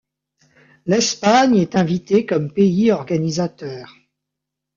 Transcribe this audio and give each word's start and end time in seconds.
L'Espagne 0.87 1.57
est 1.57 1.75
invitée 1.75 2.25
comme 2.25 2.51
pays 2.51 2.89
organisateur. 2.91 3.93